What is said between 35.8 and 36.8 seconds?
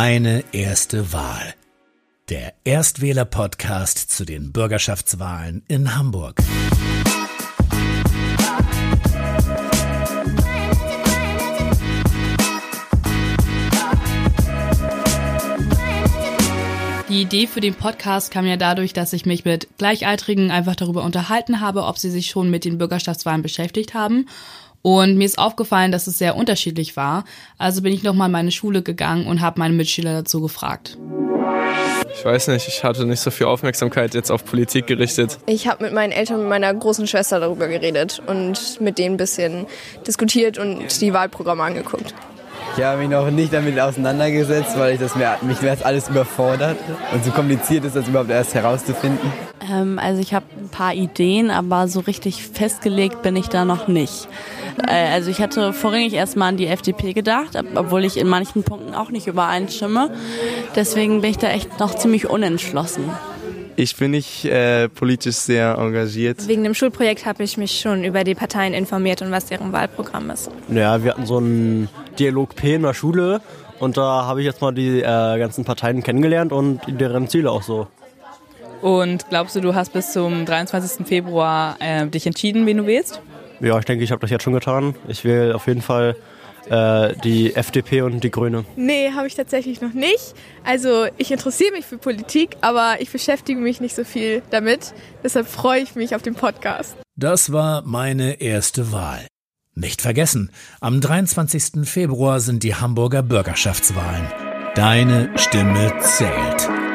mit meinen Eltern und meiner